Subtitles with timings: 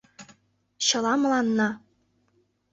[0.85, 1.69] —Чыла мыланна.